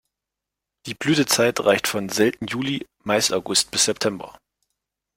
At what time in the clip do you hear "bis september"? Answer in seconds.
3.69-4.33